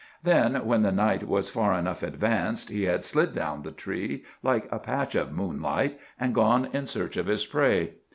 [0.23, 4.67] Then, when the night was far enough advanced, he had slid down the tree like
[4.71, 7.93] a patch of moonlight, and gone in search of his prey.